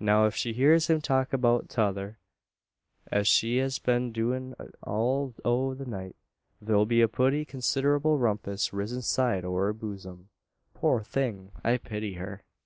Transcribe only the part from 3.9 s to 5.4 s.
a doin' all